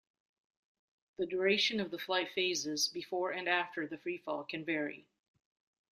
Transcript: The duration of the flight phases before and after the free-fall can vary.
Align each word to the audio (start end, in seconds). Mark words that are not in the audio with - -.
The 1.19 1.27
duration 1.27 1.79
of 1.79 1.91
the 1.91 1.99
flight 1.99 2.31
phases 2.33 2.87
before 2.87 3.29
and 3.33 3.47
after 3.47 3.85
the 3.85 3.99
free-fall 3.99 4.45
can 4.45 4.65
vary. 4.65 5.05